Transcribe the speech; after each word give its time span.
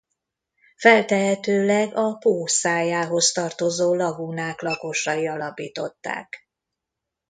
Feltehetőleg 0.75 1.95
a 1.95 2.13
Pó 2.17 2.45
szájához 2.45 3.31
tartozó 3.31 3.93
lagúnák 3.93 4.61
lakosai 4.61 5.27
alapították. 5.27 6.47